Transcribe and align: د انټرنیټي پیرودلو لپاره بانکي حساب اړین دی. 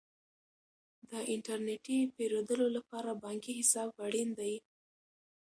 د 1.09 1.11
انټرنیټي 1.33 1.99
پیرودلو 2.15 2.67
لپاره 2.77 3.19
بانکي 3.23 3.51
حساب 3.59 3.89
اړین 4.05 4.29
دی. 4.39 4.53